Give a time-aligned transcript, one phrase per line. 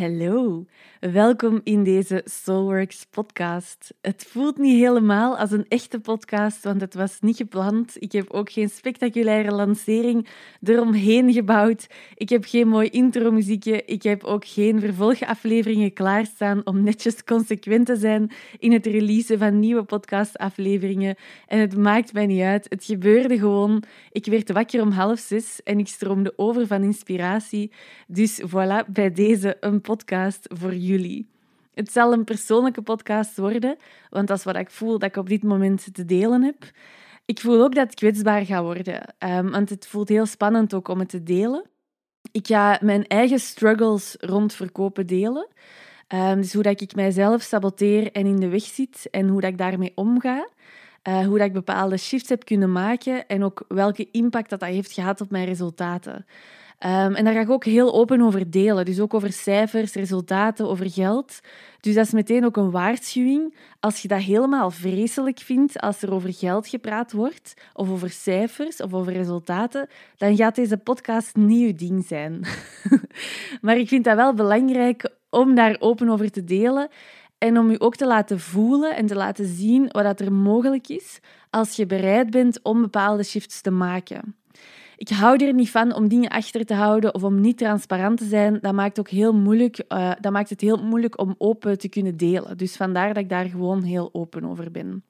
[0.00, 0.64] Hallo,
[1.00, 3.94] welkom in deze Soulworks podcast.
[4.00, 7.96] Het voelt niet helemaal als een echte podcast, want het was niet gepland.
[7.98, 10.26] Ik heb ook geen spectaculaire lancering
[10.62, 11.86] eromheen gebouwd.
[12.14, 13.84] Ik heb geen mooi intro-muziekje.
[13.84, 19.58] Ik heb ook geen vervolgafleveringen klaarstaan om netjes consequent te zijn in het releasen van
[19.58, 21.16] nieuwe podcastafleveringen.
[21.46, 22.66] En het maakt mij niet uit.
[22.68, 23.82] Het gebeurde gewoon.
[24.12, 27.72] Ik werd wakker om half zes en ik stroomde over van inspiratie.
[28.06, 29.88] Dus voilà, bij deze een podcast
[30.42, 31.28] voor jullie.
[31.74, 33.76] Het zal een persoonlijke podcast worden,
[34.10, 36.70] want dat is wat ik voel dat ik op dit moment te delen heb.
[37.24, 40.88] Ik voel ook dat het kwetsbaar gaat worden, um, want het voelt heel spannend ook
[40.88, 41.64] om het te delen.
[42.32, 45.48] Ik ga mijn eigen struggles rond verkopen delen.
[46.08, 49.50] Um, dus hoe dat ik mijzelf saboteer en in de weg zit en hoe dat
[49.50, 50.48] ik daarmee omga.
[51.08, 54.68] Uh, hoe dat ik bepaalde shifts heb kunnen maken en ook welke impact dat, dat
[54.68, 56.26] heeft gehad op mijn resultaten.
[56.86, 58.84] Um, en daar ga ik ook heel open over delen.
[58.84, 61.40] Dus ook over cijfers, resultaten, over geld.
[61.80, 63.56] Dus dat is meteen ook een waarschuwing.
[63.80, 68.80] Als je dat helemaal vreselijk vindt als er over geld gepraat wordt, of over cijfers,
[68.80, 72.44] of over resultaten, dan gaat deze podcast niet je ding zijn.
[73.62, 76.88] maar ik vind dat wel belangrijk om daar open over te delen.
[77.38, 81.20] En om je ook te laten voelen en te laten zien wat er mogelijk is
[81.50, 84.39] als je bereid bent om bepaalde shifts te maken.
[85.00, 88.24] Ik hou er niet van om dingen achter te houden of om niet transparant te
[88.24, 88.58] zijn.
[88.60, 92.16] Dat maakt, ook heel moeilijk, uh, dat maakt het heel moeilijk om open te kunnen
[92.16, 92.56] delen.
[92.58, 95.04] Dus vandaar dat ik daar gewoon heel open over ben.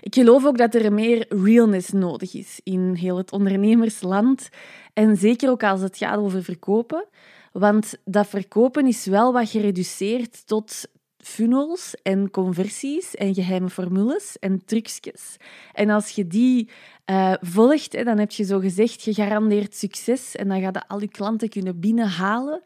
[0.00, 4.48] Ik geloof ook dat er meer realness nodig is in heel het ondernemersland.
[4.92, 7.06] En zeker ook als het gaat over verkopen.
[7.52, 10.88] Want dat verkopen is wel wat gereduceerd tot
[11.26, 15.36] funnels en conversies en geheime formules en trucjes.
[15.72, 16.68] En als je die
[17.10, 21.00] uh, volgt, hè, dan heb je zo gezegd gegarandeerd succes en dan ga je al
[21.00, 22.62] je klanten kunnen binnenhalen.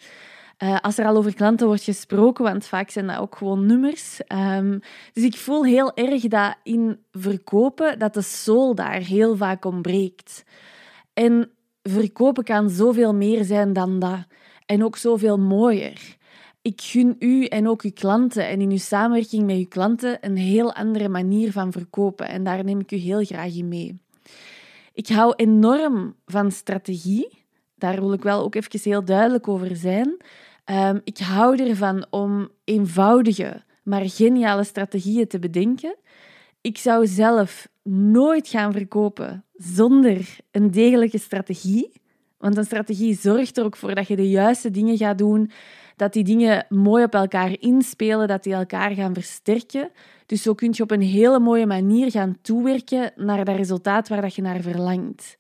[0.58, 4.20] Uh, als er al over klanten wordt gesproken, want vaak zijn dat ook gewoon nummers.
[4.28, 4.80] Um,
[5.12, 10.44] dus ik voel heel erg dat in verkopen dat de soul daar heel vaak ontbreekt.
[11.12, 11.50] En
[11.82, 14.26] verkopen kan zoveel meer zijn dan dat.
[14.66, 16.18] En ook zoveel mooier
[16.62, 20.36] ik gun u en ook uw klanten en in uw samenwerking met uw klanten een
[20.36, 22.28] heel andere manier van verkopen.
[22.28, 24.00] En daar neem ik u heel graag in mee.
[24.92, 27.38] Ik hou enorm van strategie.
[27.74, 30.16] Daar wil ik wel ook even heel duidelijk over zijn.
[30.64, 35.96] Um, ik hou ervan om eenvoudige, maar geniale strategieën te bedenken.
[36.60, 41.92] Ik zou zelf nooit gaan verkopen zonder een degelijke strategie.
[42.38, 45.50] Want een strategie zorgt er ook voor dat je de juiste dingen gaat doen,
[46.00, 49.90] dat die dingen mooi op elkaar inspelen, dat die elkaar gaan versterken.
[50.26, 54.20] Dus zo kun je op een hele mooie manier gaan toewerken naar dat resultaat waar
[54.20, 55.38] dat je naar verlangt.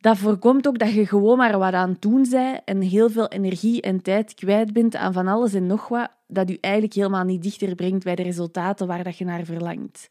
[0.00, 3.28] Dat voorkomt ook dat je gewoon maar wat aan het doen bent en heel veel
[3.28, 7.24] energie en tijd kwijt bent aan van alles en nog wat, dat je eigenlijk helemaal
[7.24, 10.08] niet dichter brengt bij de resultaten waar dat je naar verlangt.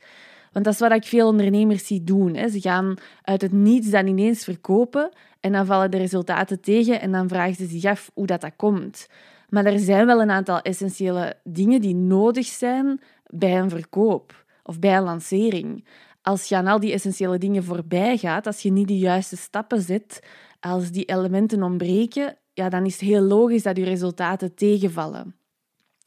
[0.51, 2.49] Want dat is wat ik veel ondernemers zie doen.
[2.49, 7.11] Ze gaan uit het niets dan ineens verkopen en dan vallen de resultaten tegen en
[7.11, 9.07] dan vragen ze zich af hoe dat, dat komt.
[9.53, 14.79] Maar er zijn wel een aantal essentiële dingen die nodig zijn bij een verkoop of
[14.79, 15.87] bij een lancering.
[16.21, 19.81] Als je aan al die essentiële dingen voorbij gaat, als je niet de juiste stappen
[19.81, 20.19] zet,
[20.59, 25.35] als die elementen ontbreken, ja, dan is het heel logisch dat je resultaten tegenvallen.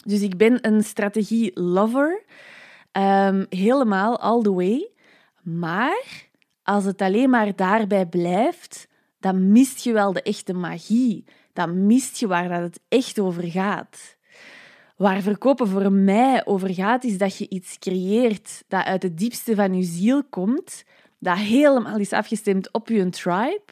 [0.04, 2.24] Dus ik ben een strategie-lover,
[2.92, 4.90] um, helemaal all the way.
[5.42, 6.28] Maar
[6.62, 8.88] als het alleen maar daarbij blijft,
[9.20, 11.24] dan mist je wel de echte magie
[11.56, 14.17] dan mist je waar dat het echt over gaat.
[14.97, 19.55] Waar verkopen voor mij over gaat, is dat je iets creëert dat uit het diepste
[19.55, 20.84] van je ziel komt,
[21.19, 23.65] dat helemaal is afgestemd op je tribe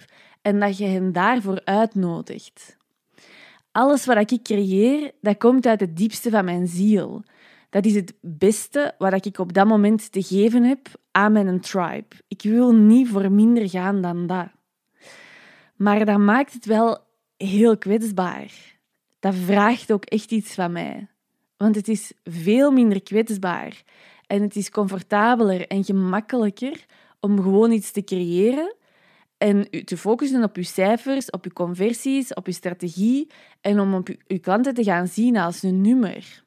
[0.42, 2.76] en dat je hen daarvoor uitnodigt.
[3.72, 7.22] Alles wat ik creëer, dat komt uit het diepste van mijn ziel.
[7.70, 12.16] Dat is het beste wat ik op dat moment te geven heb aan mijn tribe.
[12.28, 14.48] Ik wil niet voor minder gaan dan dat.
[15.76, 17.03] Maar dat maakt het wel
[17.36, 18.52] heel kwetsbaar.
[19.20, 21.08] Dat vraagt ook echt iets van mij.
[21.56, 23.82] Want het is veel minder kwetsbaar
[24.26, 26.84] en het is comfortabeler en gemakkelijker
[27.20, 28.74] om gewoon iets te creëren
[29.38, 34.08] en te focussen op je cijfers, op je conversies, op je strategie en om op
[34.26, 36.44] je klanten te gaan zien als een nummer.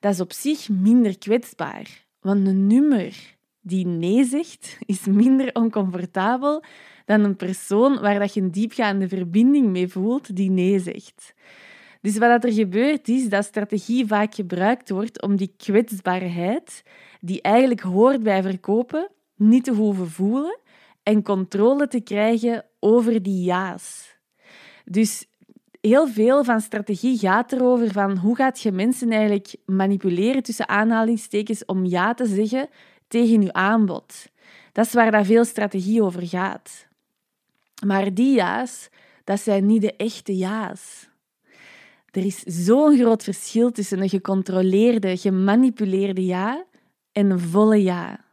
[0.00, 3.36] Dat is op zich minder kwetsbaar, want een nummer
[3.68, 6.62] die nee zegt, is minder oncomfortabel
[7.04, 11.34] dan een persoon waar dat je een diepgaande verbinding mee voelt die nee zegt.
[12.00, 16.82] Dus wat er gebeurt is dat strategie vaak gebruikt wordt om die kwetsbaarheid,
[17.20, 20.58] die eigenlijk hoort bij verkopen, niet te hoeven voelen
[21.02, 24.16] en controle te krijgen over die ja's.
[24.84, 25.26] Dus
[25.80, 31.64] heel veel van strategie gaat erover van hoe gaat je mensen eigenlijk manipuleren tussen aanhalingstekens
[31.64, 32.68] om ja te zeggen
[33.08, 34.26] tegen je aanbod.
[34.72, 36.86] Dat is waar dat veel strategie over gaat.
[37.86, 38.88] Maar die ja's,
[39.24, 41.08] dat zijn niet de echte ja's.
[42.10, 46.64] Er is zo'n groot verschil tussen een gecontroleerde, gemanipuleerde ja
[47.12, 48.24] en een volle ja.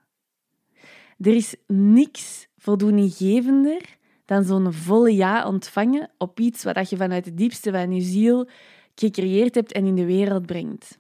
[1.19, 7.38] Er is niks voldoeninggevender dan zo'n volle ja ontvangen op iets wat je vanuit het
[7.38, 8.50] diepste van je ziel
[8.95, 10.98] gecreëerd hebt en in de wereld brengt.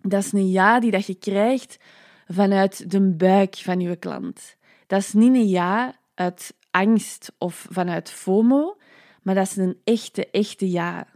[0.00, 1.78] Dat is een ja die dat je krijgt
[2.26, 4.56] vanuit de buik van je klant.
[4.86, 8.76] Dat is niet een ja uit angst of vanuit FOMO,
[9.22, 11.06] maar dat is een echte, echte ja.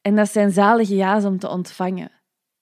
[0.00, 2.10] En dat zijn zalige ja's om te ontvangen.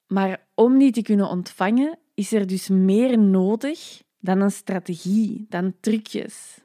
[0.06, 5.75] Maar om die te kunnen ontvangen, is er dus meer nodig dan een strategie, dan
[5.81, 6.59] trucjes.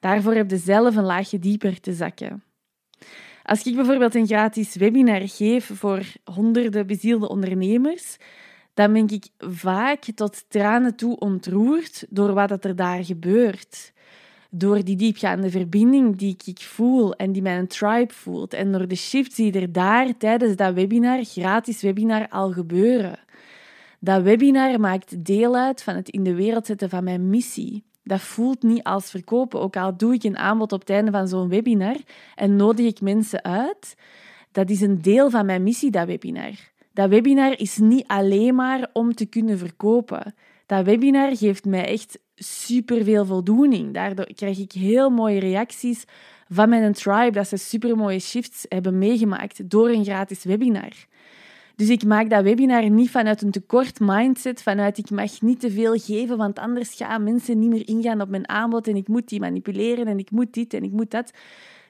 [0.00, 2.42] Daarvoor heb je zelf een laagje dieper te zakken.
[3.42, 8.16] Als ik bijvoorbeeld een gratis webinar geef voor honderden bezielde ondernemers,
[8.78, 13.92] dan ben ik vaak tot tranen toe ontroerd door wat er daar gebeurt.
[14.50, 18.54] Door die diepgaande verbinding die ik voel en die mijn tribe voelt.
[18.54, 23.18] En door de shifts die er daar tijdens dat webinar, gratis webinar, al gebeuren.
[24.00, 27.84] Dat webinar maakt deel uit van het in de wereld zetten van mijn missie.
[28.02, 29.60] Dat voelt niet als verkopen.
[29.60, 31.96] Ook al doe ik een aanbod op het einde van zo'n webinar
[32.34, 33.94] en nodig ik mensen uit,
[34.52, 36.76] dat is een deel van mijn missie, dat webinar.
[36.98, 40.34] Dat webinar is niet alleen maar om te kunnen verkopen.
[40.66, 43.94] Dat webinar geeft mij echt superveel voldoening.
[43.94, 46.04] Daardoor krijg ik heel mooie reacties
[46.48, 50.92] van mijn tribe, dat ze supermooie shifts hebben meegemaakt door een gratis webinar.
[51.76, 55.70] Dus ik maak dat webinar niet vanuit een tekort mindset, vanuit ik mag niet te
[55.70, 59.28] veel geven, want anders gaan mensen niet meer ingaan op mijn aanbod en ik moet
[59.28, 61.32] die manipuleren en ik moet dit en ik moet dat.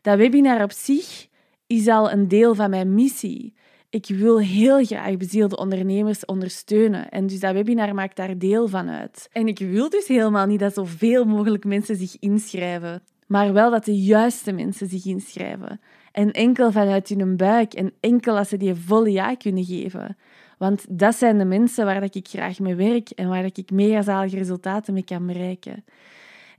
[0.02, 1.26] Dat webinar op zich
[1.66, 3.54] is al een deel van mijn missie.
[3.90, 7.08] Ik wil heel graag bezielde ondernemers ondersteunen.
[7.08, 9.28] En dus dat webinar maakt daar deel van uit.
[9.32, 13.84] En ik wil dus helemaal niet dat zoveel mogelijk mensen zich inschrijven, maar wel dat
[13.84, 15.80] de juiste mensen zich inschrijven.
[16.12, 20.16] En enkel vanuit hun buik en enkel als ze die volle ja kunnen geven.
[20.58, 24.36] Want dat zijn de mensen waar ik graag mee werk en waar ik mega zalige
[24.36, 25.84] resultaten mee kan bereiken.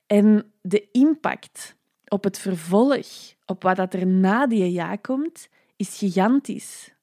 [0.08, 1.76] En de impact
[2.08, 3.08] op het vervolg,
[3.46, 6.98] op wat er na die ja komt, is gigantisch.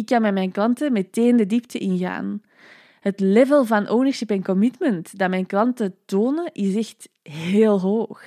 [0.00, 2.42] Ik kan met mijn klanten meteen de diepte ingaan.
[3.00, 8.22] Het level van ownership en commitment dat mijn klanten tonen is echt heel hoog.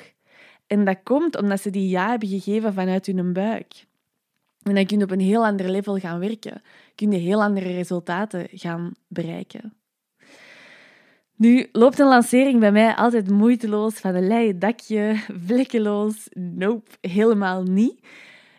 [0.67, 3.85] En dat komt omdat ze die ja hebben gegeven vanuit hun buik.
[4.61, 6.61] En dan kun je op een heel ander level gaan werken.
[6.95, 9.73] Kun heel andere resultaten gaan bereiken.
[11.35, 15.15] Nu loopt een lancering bij mij altijd moeiteloos van een leien dakje,
[15.47, 16.27] vlekkeloos.
[16.33, 17.99] Nope, helemaal niet.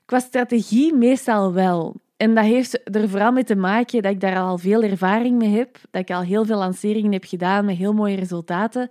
[0.04, 2.02] Qua strategie meestal wel.
[2.16, 5.56] En dat heeft er vooral mee te maken dat ik daar al veel ervaring mee
[5.56, 8.88] heb, dat ik al heel veel lanceringen heb gedaan met heel mooie resultaten.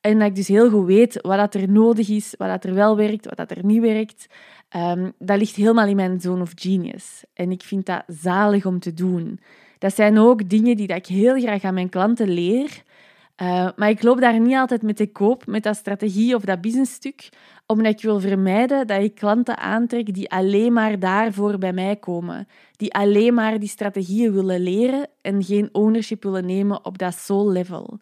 [0.00, 3.34] En dat ik dus heel goed weet wat er nodig is, wat er wel werkt,
[3.36, 4.26] wat er niet werkt.
[4.76, 7.24] Um, dat ligt helemaal in mijn zone of genius.
[7.34, 9.40] En ik vind dat zalig om te doen.
[9.78, 12.82] Dat zijn ook dingen die dat ik heel graag aan mijn klanten leer.
[13.42, 16.60] Uh, maar ik loop daar niet altijd met de koop, met dat strategie of dat
[16.60, 17.28] businessstuk,
[17.66, 22.48] omdat ik wil vermijden dat ik klanten aantrek die alleen maar daarvoor bij mij komen.
[22.76, 27.50] Die alleen maar die strategieën willen leren en geen ownership willen nemen op dat soul
[27.50, 27.98] level.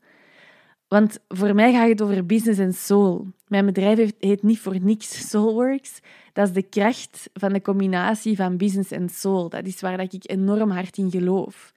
[0.88, 3.26] Want voor mij gaat het over business en soul.
[3.46, 6.00] Mijn bedrijf heet niet voor niks Soulworks.
[6.32, 9.48] Dat is de kracht van de combinatie van business en soul.
[9.48, 11.72] Dat is waar ik enorm hard in geloof.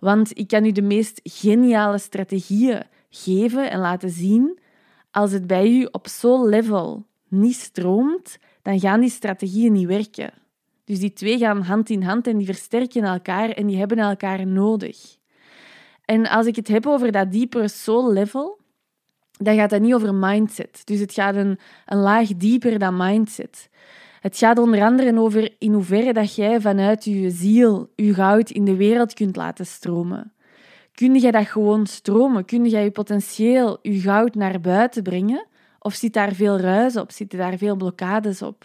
[0.00, 2.82] Want ik kan u de meest geniale strategieën
[3.16, 4.58] geven en laten zien.
[5.10, 10.32] Als het bij u op soul level niet stroomt, dan gaan die strategieën niet werken.
[10.84, 14.46] Dus die twee gaan hand in hand en die versterken elkaar en die hebben elkaar
[14.46, 15.16] nodig.
[16.04, 18.58] En als ik het heb over dat diepere soul level,
[19.30, 20.82] dan gaat dat niet over mindset.
[20.84, 23.70] Dus het gaat een, een laag dieper dan mindset.
[24.20, 28.64] Het gaat onder andere over in hoeverre dat jij vanuit je ziel je goud in
[28.64, 30.32] de wereld kunt laten stromen.
[30.96, 32.44] Kun jij dat gewoon stromen?
[32.44, 35.46] Kun jij je potentieel, je goud naar buiten brengen?
[35.78, 37.10] Of zit daar veel ruis op?
[37.10, 38.64] Zitten daar veel blokkades op?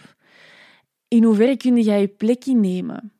[1.07, 3.13] In hoeverre kun jij je plekje nemen?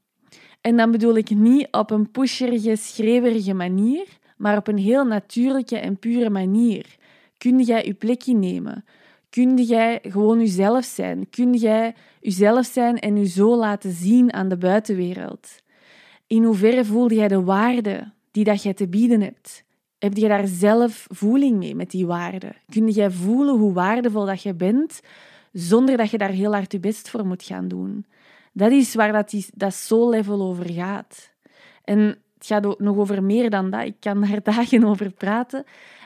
[0.62, 5.78] En dan bedoel ik niet op een pusherige, schreeuwerige manier, maar op een heel natuurlijke
[5.78, 6.96] en pure manier.
[7.38, 8.86] Kun jij je plekje nemen?
[9.30, 11.30] Kun jij gewoon jezelf zijn?
[11.30, 15.50] Kun jij jezelf zijn en je zo laten zien aan de buitenwereld?
[16.28, 19.64] In hoeverre voelde jij de waarde die dat jij te bieden hebt?
[20.00, 22.54] Heb je daar zelf voeling mee met die waarde?
[22.70, 25.02] Kun jij voelen hoe waardevol dat je bent,
[25.52, 28.06] zonder dat je daar heel hard je best voor moet gaan doen?
[28.54, 31.32] Dat is waar dat, die, dat soul-level over gaat.
[31.84, 32.00] En
[32.38, 33.86] het gaat ook nog over meer dan dat.
[33.86, 35.64] Ik kan daar dagen over praten.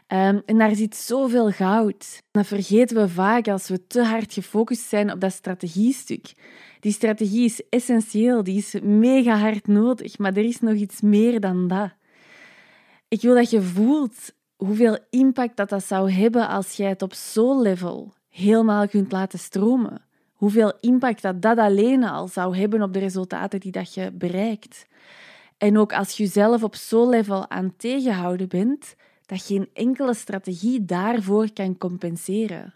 [0.08, 2.22] Um, en daar zit zoveel goud.
[2.32, 6.34] Dat vergeten we vaak als we te hard gefocust zijn op dat strategiestuk.
[6.80, 11.40] Die strategie is essentieel, die is mega hard nodig, maar er is nog iets meer
[11.40, 11.94] dan dat.
[13.08, 17.14] Ik wil dat je voelt hoeveel impact dat, dat zou hebben als jij het op
[17.14, 20.02] soul level helemaal kunt laten stromen.
[20.34, 24.86] Hoeveel impact dat dat alleen al zou hebben op de resultaten die dat je bereikt.
[25.58, 28.96] En ook als je jezelf op soul level aan tegenhouden bent,
[29.26, 32.74] dat geen enkele strategie daarvoor kan compenseren.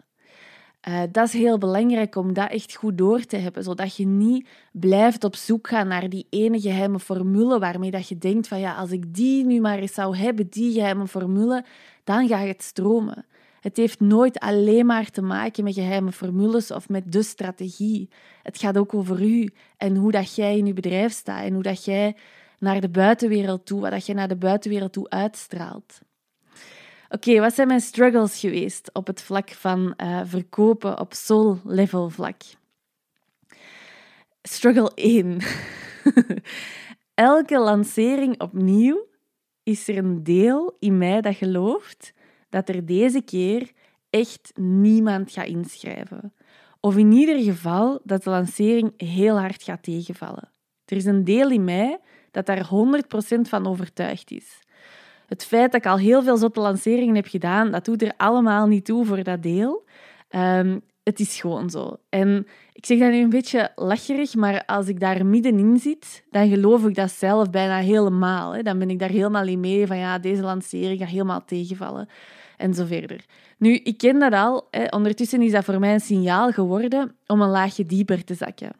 [0.88, 4.48] Uh, dat is heel belangrijk om dat echt goed door te hebben, zodat je niet
[4.72, 8.74] blijft op zoek gaan naar die ene geheime formule waarmee dat je denkt van ja,
[8.74, 11.64] als ik die nu maar eens zou hebben, die geheime formule,
[12.04, 13.26] dan gaat het stromen.
[13.60, 18.08] Het heeft nooit alleen maar te maken met geheime formules of met de strategie.
[18.42, 21.62] Het gaat ook over u en hoe dat jij in je bedrijf staat en hoe
[21.62, 22.16] dat jij
[22.58, 26.00] naar de buitenwereld toe, wat dat je naar de buitenwereld toe uitstraalt.
[27.12, 32.36] Oké, wat zijn mijn struggles geweest op het vlak van uh, verkopen op soul-level vlak?
[34.42, 35.38] Struggle 1.
[37.14, 39.06] Elke lancering opnieuw
[39.62, 42.12] is er een deel in mij dat gelooft
[42.48, 43.70] dat er deze keer
[44.10, 46.34] echt niemand gaat inschrijven.
[46.80, 50.50] Of in ieder geval dat de lancering heel hard gaat tegenvallen.
[50.84, 52.00] Er is een deel in mij
[52.30, 52.68] dat daar
[53.36, 54.60] 100% van overtuigd is.
[55.30, 58.66] Het feit dat ik al heel veel zotte lanceringen heb gedaan, dat doet er allemaal
[58.66, 59.84] niet toe voor dat deel.
[60.28, 61.96] Ehm, het is gewoon zo.
[62.08, 66.48] En ik zeg dat nu een beetje lacherig, maar als ik daar middenin zit, dan
[66.48, 68.54] geloof ik dat zelf bijna helemaal.
[68.54, 68.62] Hè.
[68.62, 72.08] Dan ben ik daar helemaal in mee van ja, deze lancering gaat helemaal tegenvallen
[72.56, 73.24] en zo verder.
[73.58, 74.66] Nu, ik ken dat al.
[74.70, 74.84] Hè.
[74.84, 78.72] Ondertussen is dat voor mij een signaal geworden om een laagje dieper te zakken.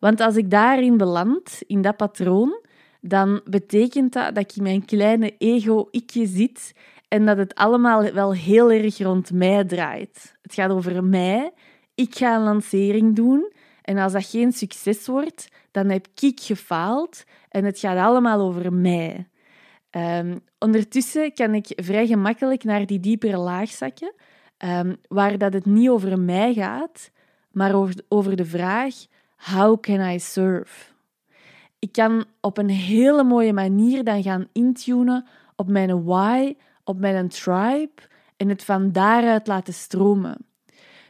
[0.00, 2.61] Want als ik daarin beland, in dat patroon,
[3.04, 6.72] dan betekent dat dat ik in mijn kleine ego-ikje zit
[7.08, 10.36] en dat het allemaal wel heel erg rond mij draait.
[10.42, 11.52] Het gaat over mij.
[11.94, 17.24] Ik ga een lancering doen en als dat geen succes wordt, dan heb ik gefaald
[17.48, 19.26] en het gaat allemaal over mij.
[19.90, 24.14] Um, ondertussen kan ik vrij gemakkelijk naar die diepere laag zakken,
[24.58, 27.10] um, waar dat het niet over mij gaat,
[27.50, 27.74] maar
[28.08, 28.94] over de vraag:
[29.36, 30.91] how can I serve?
[31.82, 37.28] Ik kan op een hele mooie manier dan gaan intunen op mijn why, op mijn
[37.28, 38.02] tribe
[38.36, 40.36] en het van daaruit laten stromen.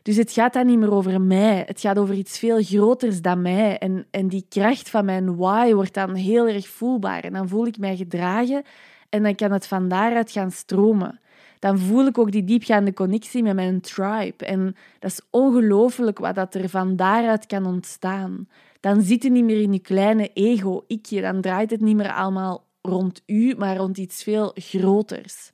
[0.02, 1.64] Dus het gaat dan niet meer over mij.
[1.66, 3.78] Het gaat over iets veel groters dan mij.
[3.78, 7.24] En, en die kracht van mijn why wordt dan heel erg voelbaar.
[7.24, 8.62] En dan voel ik mij gedragen
[9.08, 11.20] en dan kan het van daaruit gaan stromen.
[11.58, 14.44] Dan voel ik ook die diepgaande connectie met mijn tribe.
[14.44, 18.46] En dat is ongelooflijk wat dat er van daaruit kan ontstaan
[18.82, 21.20] dan zit je niet meer in je kleine ego-ikje.
[21.20, 25.52] Dan draait het niet meer allemaal rond u, maar rond iets veel groters.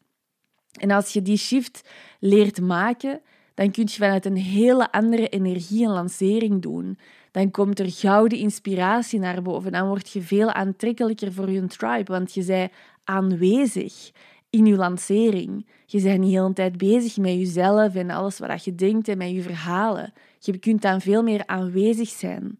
[0.72, 1.88] En als je die shift
[2.20, 3.20] leert maken,
[3.54, 6.98] dan kun je vanuit een hele andere energie een lancering doen.
[7.30, 9.72] Dan komt er gouden inspiratie naar boven.
[9.72, 12.72] Dan word je veel aantrekkelijker voor je tribe, want je bent
[13.04, 14.10] aanwezig
[14.50, 15.66] in je lancering.
[15.86, 19.18] Je bent niet de hele tijd bezig met jezelf en alles wat je denkt en
[19.18, 20.12] met je verhalen.
[20.38, 22.58] Je kunt dan veel meer aanwezig zijn.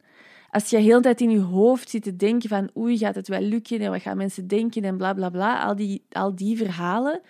[0.51, 3.29] Als je heel de tijd in je hoofd zit te denken van oei, gaat het
[3.29, 6.57] wel lukken en wat gaan mensen denken en bla bla bla, al die, al die
[6.57, 7.21] verhalen,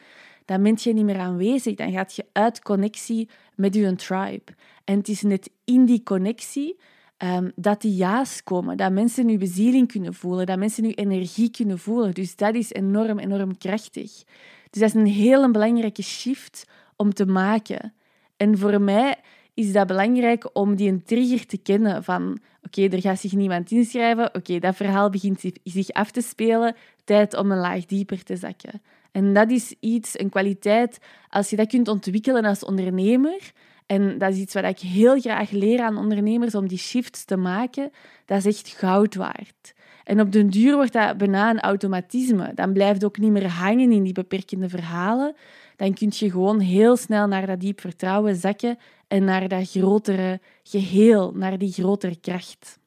[0.44, 1.74] dan ben je niet meer aanwezig.
[1.74, 4.52] Dan gaat je uit connectie met je tribe.
[4.84, 6.76] En het is net in die connectie
[7.18, 11.50] um, dat die ja's komen, dat mensen je bezieling kunnen voelen, dat mensen je energie
[11.50, 12.14] kunnen voelen.
[12.14, 14.24] Dus dat is enorm, enorm krachtig.
[14.70, 16.64] Dus dat is een hele belangrijke shift
[16.96, 17.94] om te maken.
[18.36, 19.16] En voor mij
[19.58, 23.70] is dat belangrijk om die een trigger te kennen van oké, er gaat zich niemand
[23.70, 26.74] inschrijven, oké, dat verhaal begint zich af te spelen,
[27.04, 28.82] tijd om een laag dieper te zakken.
[29.12, 30.98] En dat is iets, een kwaliteit,
[31.28, 33.52] als je dat kunt ontwikkelen als ondernemer,
[33.86, 37.36] en dat is iets wat ik heel graag leer aan ondernemers om die shifts te
[37.36, 37.90] maken,
[38.24, 39.74] dat is echt goud waard.
[40.04, 42.52] En op den duur wordt dat bijna een automatisme.
[42.54, 45.34] Dan blijft ook niet meer hangen in die beperkende verhalen.
[45.76, 50.40] Dan kun je gewoon heel snel naar dat diep vertrouwen zakken en naar dat grotere
[50.62, 52.78] geheel, naar die grotere kracht.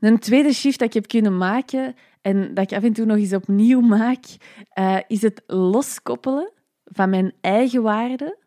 [0.00, 3.16] Een tweede shift dat ik heb kunnen maken en dat ik af en toe nog
[3.16, 4.24] eens opnieuw maak,
[4.74, 6.52] uh, is het loskoppelen
[6.84, 8.38] van mijn eigen waarde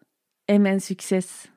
[0.46, 1.52] en mijn succes.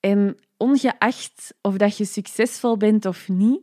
[0.00, 3.60] En ongeacht of dat je succesvol bent of niet,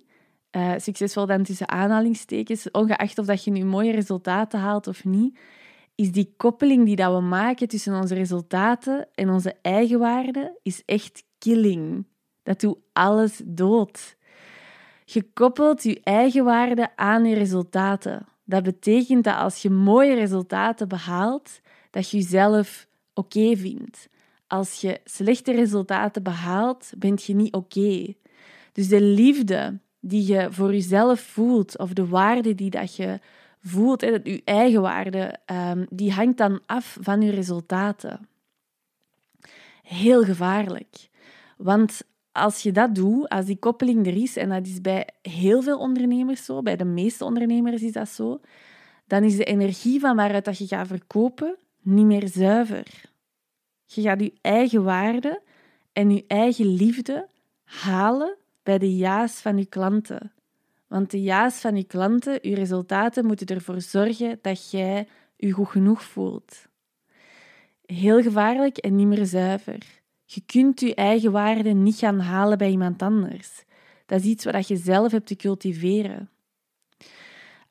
[0.51, 5.39] uh, succesvol dan tussen aanhalingstekens, ongeacht of dat je nu mooie resultaten haalt of niet,
[5.95, 10.81] is die koppeling die dat we maken tussen onze resultaten en onze eigen waarde, is
[10.85, 12.05] echt killing.
[12.43, 14.15] Dat doet alles dood.
[15.05, 18.25] Je koppelt je eigen waarde aan je resultaten.
[18.43, 24.09] Dat betekent dat als je mooie resultaten behaalt, dat je jezelf oké vindt.
[24.47, 28.13] Als je slechte resultaten behaalt, ben je niet oké.
[28.71, 33.19] Dus de liefde die je voor jezelf voelt, of de waarde die dat je
[33.63, 38.27] voelt, je eigen waarde, ehm, die hangt dan af van je resultaten.
[39.83, 41.09] Heel gevaarlijk.
[41.57, 42.01] Want
[42.31, 45.77] als je dat doet, als die koppeling er is, en dat is bij heel veel
[45.77, 48.39] ondernemers zo, bij de meeste ondernemers is dat zo,
[49.07, 53.11] dan is de energie van waaruit dat je gaat verkopen niet meer zuiver.
[53.85, 55.41] Je gaat je eigen waarde
[55.91, 57.27] en je eigen liefde
[57.63, 60.31] halen bij de ja's van je klanten.
[60.93, 65.67] Want de ja's van je klanten, je resultaten, moeten ervoor zorgen dat jij je goed
[65.67, 66.67] genoeg voelt.
[67.85, 70.01] Heel gevaarlijk en niet meer zuiver.
[70.25, 73.63] Je kunt je eigen waarde niet gaan halen bij iemand anders.
[74.05, 76.29] Dat is iets wat je zelf hebt te cultiveren.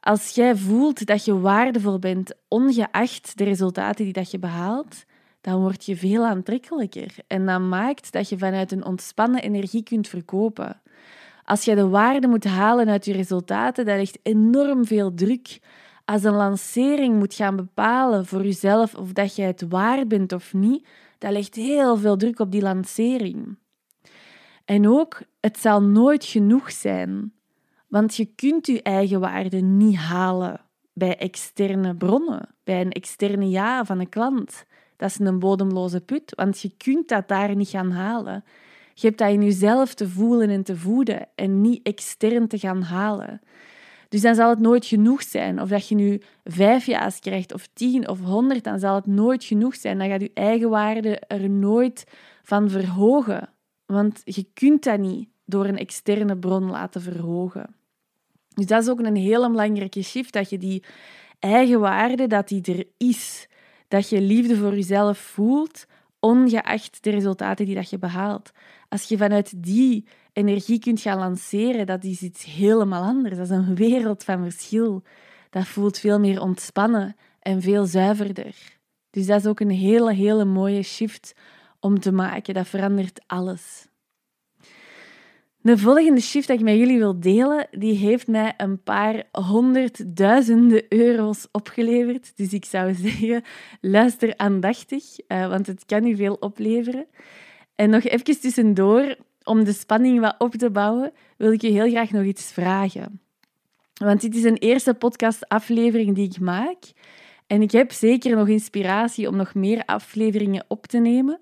[0.00, 5.05] Als jij voelt dat je waardevol bent, ongeacht de resultaten die dat je behaalt,
[5.41, 7.14] dan word je veel aantrekkelijker.
[7.26, 10.83] En dat maakt dat je vanuit een ontspannen energie kunt verkopen.
[11.44, 15.58] Als je de waarde moet halen uit je resultaten, dat legt enorm veel druk.
[16.04, 20.52] Als een lancering moet gaan bepalen voor jezelf of dat je het waard bent of
[20.52, 20.87] niet,
[21.18, 23.56] dat legt heel veel druk op die lancering.
[24.64, 27.32] En ook, het zal nooit genoeg zijn,
[27.88, 30.61] want je kunt je eigen waarde niet halen
[30.92, 34.64] bij externe bronnen, bij een externe ja van een klant.
[34.96, 38.44] Dat is een bodemloze put, want je kunt dat daar niet gaan halen.
[38.94, 42.82] Je hebt dat in jezelf te voelen en te voeden en niet extern te gaan
[42.82, 43.40] halen.
[44.08, 45.61] Dus dan zal het nooit genoeg zijn.
[45.61, 49.44] Of dat je nu vijf ja's krijgt, of tien of honderd, dan zal het nooit
[49.44, 49.99] genoeg zijn.
[49.99, 52.04] Dan gaat je eigen waarde er nooit
[52.42, 53.49] van verhogen.
[53.87, 57.75] Want je kunt dat niet door een externe bron laten verhogen.
[58.54, 60.84] Dus dat is ook een hele belangrijke shift, dat je die
[61.38, 63.49] eigen waarde, dat die er is.
[63.88, 65.86] Dat je liefde voor jezelf voelt,
[66.23, 68.52] ongeacht de resultaten die dat je behaalt.
[68.89, 73.37] Als je vanuit die energie kunt gaan lanceren, dat is iets helemaal anders.
[73.37, 75.02] Dat is een wereld van verschil.
[75.50, 78.54] Dat voelt veel meer ontspannen en veel zuiverder.
[79.11, 81.35] Dus dat is ook een hele, hele mooie shift
[81.80, 82.54] om te maken.
[82.54, 83.87] Dat verandert alles.
[85.62, 90.84] De volgende shift dat ik met jullie wil delen, die heeft mij een paar honderdduizenden
[90.88, 92.36] euro's opgeleverd.
[92.36, 93.42] Dus ik zou zeggen,
[93.80, 97.06] luister aandachtig, eh, want het kan u veel opleveren.
[97.75, 101.90] En nog even tussendoor, om de spanning wat op te bouwen, wil ik je heel
[101.90, 103.20] graag nog iets vragen.
[103.94, 106.78] Want dit is een eerste podcastaflevering die ik maak.
[107.46, 111.40] En ik heb zeker nog inspiratie om nog meer afleveringen op te nemen.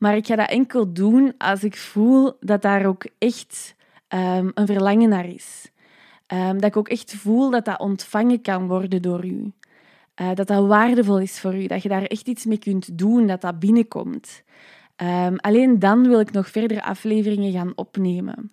[0.00, 3.74] Maar ik ga dat enkel doen als ik voel dat daar ook echt
[4.08, 5.70] um, een verlangen naar is.
[6.26, 9.52] Um, dat ik ook echt voel dat dat ontvangen kan worden door u.
[10.20, 11.66] Uh, dat dat waardevol is voor u.
[11.66, 14.42] Dat je daar echt iets mee kunt doen, dat dat binnenkomt.
[14.96, 18.52] Um, alleen dan wil ik nog verdere afleveringen gaan opnemen.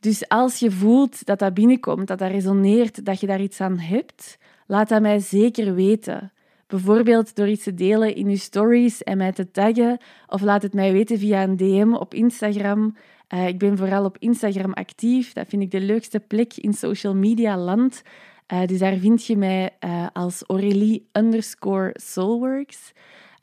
[0.00, 3.78] Dus als je voelt dat dat binnenkomt, dat dat resoneert, dat je daar iets aan
[3.78, 6.31] hebt, laat dat mij zeker weten.
[6.72, 10.74] Bijvoorbeeld door iets te delen in je stories en mij te taggen, of laat het
[10.74, 12.96] mij weten via een DM op Instagram.
[13.34, 15.32] Uh, ik ben vooral op Instagram actief.
[15.32, 18.02] Dat vind ik de leukste plek in social media land.
[18.52, 22.92] Uh, dus daar vind je mij uh, als Aurélie underscore Soulworks.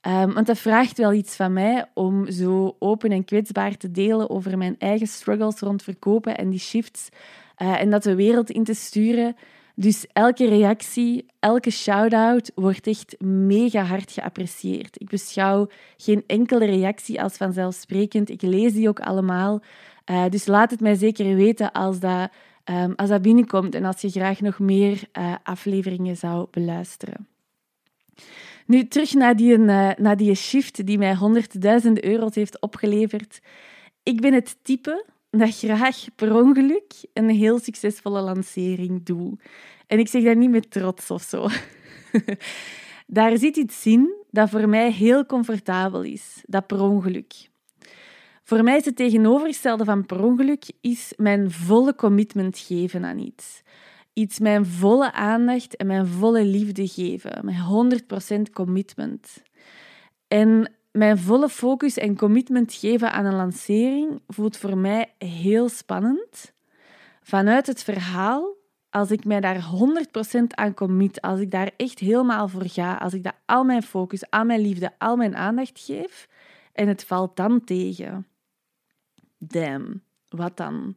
[0.08, 4.30] Um, want dat vraagt wel iets van mij om zo open en kwetsbaar te delen
[4.30, 7.10] over mijn eigen struggles rond verkopen en die shifts.
[7.56, 9.36] En dat de wereld in te sturen.
[9.80, 15.02] Dus elke reactie, elke shout-out wordt echt mega hard geapprecieerd.
[15.02, 18.30] Ik beschouw geen enkele reactie als vanzelfsprekend.
[18.30, 19.62] Ik lees die ook allemaal.
[20.06, 22.30] Uh, dus laat het mij zeker weten als dat,
[22.66, 27.28] um, als dat binnenkomt en als je graag nog meer uh, afleveringen zou beluisteren.
[28.66, 33.42] Nu, terug naar die, uh, naar die shift die mij honderdduizenden euro's heeft opgeleverd.
[34.04, 39.38] Ik ben het type dat graag per ongeluk een heel succesvolle lancering doe.
[39.88, 41.48] En ik zeg dat niet met trots of zo.
[43.08, 47.34] Daar zit iets in dat voor mij heel comfortabel is, dat per ongeluk.
[48.44, 53.62] Voor mij is het tegenovergestelde van per ongeluk is mijn volle commitment geven aan iets
[54.20, 57.46] iets mijn volle aandacht en mijn volle liefde geven.
[57.46, 58.02] Mijn
[58.48, 59.44] 100% commitment.
[60.28, 66.54] En mijn volle focus en commitment geven aan een lancering voelt voor mij heel spannend.
[67.22, 68.56] Vanuit het verhaal,
[68.90, 69.70] als ik mij daar
[70.38, 73.84] 100% aan commit, als ik daar echt helemaal voor ga, als ik daar al mijn
[73.84, 76.28] focus, al mijn liefde, al mijn aandacht geef,
[76.74, 78.28] en het valt dan tegen.
[79.38, 80.96] damn, wat dan?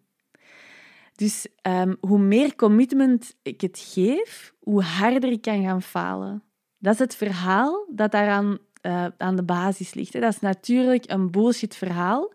[1.14, 6.42] Dus ehm, hoe meer commitment ik het geef, hoe harder ik kan gaan falen.
[6.78, 10.12] Dat is het verhaal dat daaraan uh, aan de basis ligt.
[10.12, 12.32] Dat is natuurlijk een bullshit verhaal.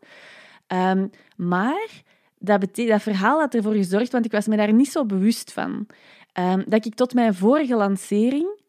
[0.68, 2.04] Um, maar
[2.40, 5.88] dat, dat verhaal had ervoor gezorgd, want ik was me daar niet zo bewust van,
[6.34, 8.66] um, dat ik tot mijn vorige lancering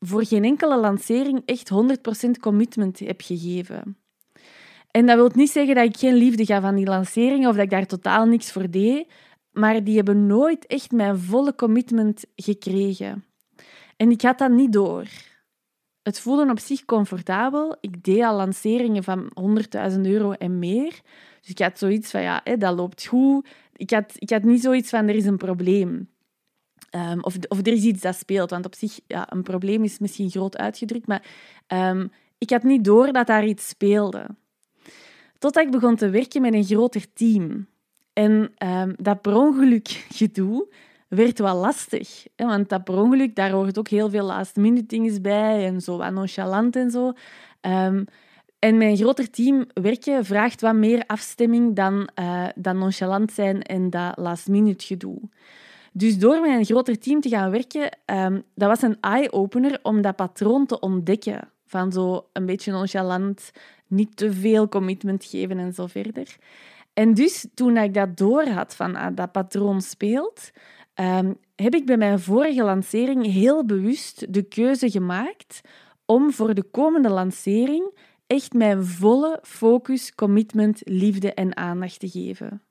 [0.00, 1.70] voor geen enkele lancering echt
[2.26, 3.98] 100% commitment heb gegeven.
[4.90, 7.64] En dat wil niet zeggen dat ik geen liefde gaf aan die lanceringen of dat
[7.64, 9.06] ik daar totaal niks voor deed,
[9.52, 13.24] maar die hebben nooit echt mijn volle commitment gekregen.
[13.96, 15.06] En ik had dat niet door.
[16.06, 17.76] Het voelde op zich comfortabel.
[17.80, 19.30] Ik deed al lanceringen van
[19.92, 21.00] 100.000 euro en meer.
[21.40, 23.48] Dus ik had zoiets van, ja, dat loopt goed.
[23.76, 26.08] Ik had, ik had niet zoiets van, er is een probleem.
[26.90, 28.50] Um, of, of er is iets dat speelt.
[28.50, 31.26] Want op zich, ja, een probleem is misschien groot uitgedrukt, maar
[31.68, 34.26] um, ik had niet door dat daar iets speelde.
[35.38, 37.66] Totdat ik begon te werken met een groter team.
[38.12, 39.88] En um, dat per ongeluk
[40.20, 40.68] gedoe
[41.08, 42.26] werd wel lastig.
[42.36, 42.46] Hè?
[42.46, 46.12] Want dat per ongeluk, daar hoort ook heel veel last-minute dingen bij en zo wat
[46.12, 47.12] nonchalant en zo.
[47.60, 48.04] Um,
[48.58, 53.90] en een groter team werken vraagt wat meer afstemming dan, uh, dan nonchalant zijn en
[53.90, 55.20] dat last-minute gedoe.
[55.92, 60.02] Dus door met een groter team te gaan werken, um, dat was een eye-opener om
[60.02, 61.48] dat patroon te ontdekken.
[61.66, 63.50] Van zo een beetje nonchalant,
[63.86, 66.36] niet te veel commitment geven en zo verder.
[66.92, 70.50] En dus toen ik dat door had van ah, dat patroon speelt,
[71.00, 75.60] um, heb ik bij mijn vorige lancering heel bewust de keuze gemaakt
[76.04, 82.62] om voor de komende lancering echt mijn volle focus, commitment, liefde en aandacht te geven.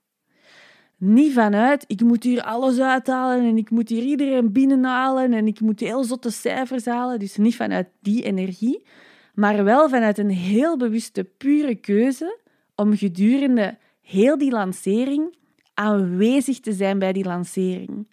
[0.98, 5.60] Niet vanuit, ik moet hier alles uithalen en ik moet hier iedereen binnenhalen en ik
[5.60, 7.20] moet heel zotte cijfers halen.
[7.20, 8.86] Dus niet vanuit die energie,
[9.34, 12.40] maar wel vanuit een heel bewuste, pure keuze
[12.76, 15.36] om gedurende heel die lancering
[15.74, 18.08] aanwezig te zijn bij die lancering.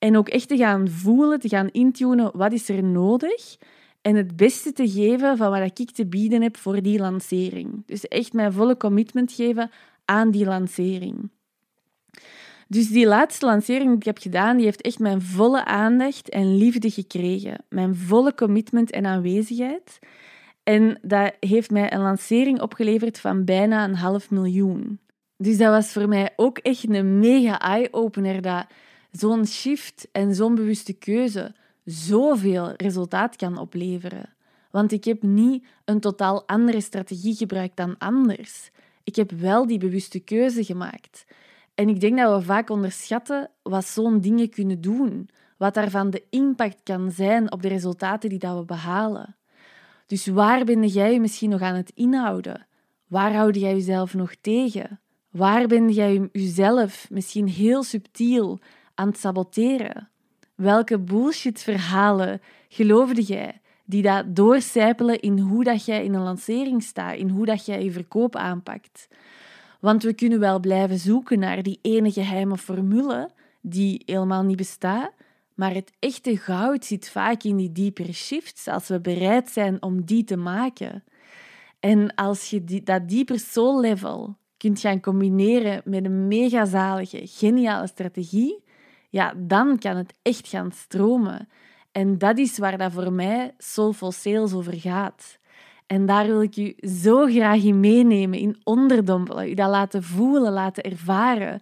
[0.00, 3.56] En ook echt te gaan voelen, te gaan intunen, wat is er nodig?
[4.00, 7.82] En het beste te geven van wat ik te bieden heb voor die lancering.
[7.86, 9.70] Dus echt mijn volle commitment geven
[10.04, 11.30] aan die lancering.
[12.68, 16.56] Dus die laatste lancering die ik heb gedaan, die heeft echt mijn volle aandacht en
[16.56, 17.64] liefde gekregen.
[17.68, 19.98] Mijn volle commitment en aanwezigheid.
[20.62, 24.98] En dat heeft mij een lancering opgeleverd van bijna een half miljoen.
[25.36, 28.66] Dus dat was voor mij ook echt een mega eye-opener dat
[29.10, 34.34] zo'n shift en zo'n bewuste keuze zoveel resultaat kan opleveren.
[34.70, 38.70] Want ik heb niet een totaal andere strategie gebruikt dan anders.
[39.04, 41.24] Ik heb wel die bewuste keuze gemaakt.
[41.74, 46.24] En ik denk dat we vaak onderschatten wat zo'n dingen kunnen doen, wat daarvan de
[46.30, 49.36] impact kan zijn op de resultaten die dat we behalen.
[50.06, 52.66] Dus waar ben jij je misschien nog aan het inhouden?
[53.06, 55.00] Waar houd jij jezelf nog tegen?
[55.30, 58.58] Waar ben jij jezelf misschien heel subtiel
[58.94, 60.08] aan het saboteren?
[60.54, 67.16] Welke bullshit-verhalen geloofde jij die dat doorcijpelen in hoe dat jij in een lancering staat,
[67.16, 69.08] in hoe dat jij je verkoop aanpakt?
[69.80, 75.12] Want we kunnen wel blijven zoeken naar die ene geheime formule die helemaal niet bestaat,
[75.54, 80.04] maar het echte goud zit vaak in die diepere shifts als we bereid zijn om
[80.04, 81.04] die te maken.
[81.80, 87.20] En als je die, dat dieper soul level kunt gaan combineren met een mega zalige,
[87.24, 88.62] geniale strategie,
[89.10, 91.48] ja, dan kan het echt gaan stromen.
[91.92, 95.38] En dat is waar dat voor mij Soulful Sales over gaat.
[95.86, 100.52] En daar wil ik u zo graag in meenemen, in onderdompelen, u dat laten voelen,
[100.52, 101.60] laten ervaren.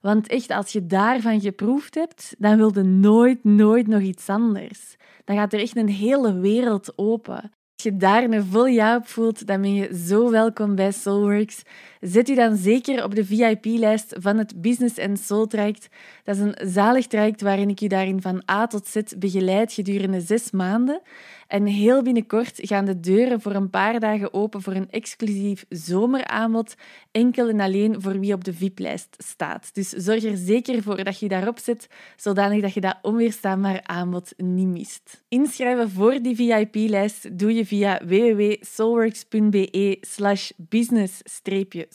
[0.00, 4.96] Want echt, als je daarvan geproefd hebt, dan wil je nooit, nooit nog iets anders.
[5.24, 7.52] Dan gaat er echt een hele wereld open.
[7.76, 11.62] Als je daar een vol ja op voelt, dan ben je zo welkom bij Soulworks.
[12.04, 15.88] Zet u dan zeker op de VIP-lijst van het Business Soul traject.
[16.24, 20.20] Dat is een zalig traject waarin ik u daarin van A tot Z begeleid gedurende
[20.20, 21.00] zes maanden.
[21.46, 26.74] En heel binnenkort gaan de deuren voor een paar dagen open voor een exclusief zomeraanbod,
[27.10, 29.74] enkel en alleen voor wie op de VIP-lijst staat.
[29.74, 34.32] Dus zorg er zeker voor dat je daarop zet, zodanig dat je dat onweerstaanbaar aanbod
[34.36, 35.22] niet mist.
[35.28, 41.93] Inschrijven voor die VIP-lijst doe je via www.soulworks.be slash business-soul.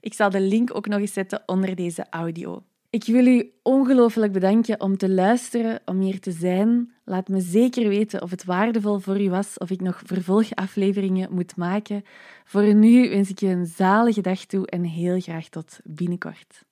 [0.00, 2.62] Ik zal de link ook nog eens zetten onder deze audio.
[2.90, 6.92] Ik wil u ongelooflijk bedanken om te luisteren, om hier te zijn.
[7.04, 11.56] Laat me zeker weten of het waardevol voor u was, of ik nog vervolgafleveringen moet
[11.56, 12.02] maken.
[12.44, 16.66] Voor nu wens ik je een zalige dag toe en heel graag tot binnenkort.